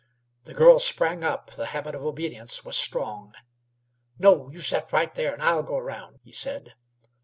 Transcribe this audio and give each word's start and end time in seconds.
The 0.45 0.55
girl 0.55 0.79
sprang 0.79 1.23
up; 1.23 1.51
the 1.51 1.67
habit 1.67 1.93
of 1.93 2.03
obedience 2.03 2.65
was 2.65 2.75
strong. 2.75 3.35
"No; 4.17 4.49
you 4.49 4.59
set 4.59 4.91
right 4.91 5.13
there, 5.13 5.31
and 5.31 5.43
I'll 5.43 5.61
go 5.61 5.77
round," 5.77 6.21
he 6.23 6.31
said. 6.31 6.73